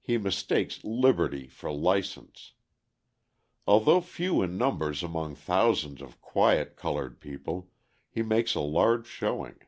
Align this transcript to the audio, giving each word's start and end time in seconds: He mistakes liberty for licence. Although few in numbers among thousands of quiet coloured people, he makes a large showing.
He 0.00 0.18
mistakes 0.18 0.82
liberty 0.82 1.46
for 1.46 1.70
licence. 1.70 2.54
Although 3.68 4.00
few 4.00 4.42
in 4.42 4.58
numbers 4.58 5.04
among 5.04 5.36
thousands 5.36 6.02
of 6.02 6.20
quiet 6.20 6.74
coloured 6.74 7.20
people, 7.20 7.70
he 8.10 8.20
makes 8.22 8.56
a 8.56 8.60
large 8.62 9.06
showing. 9.06 9.60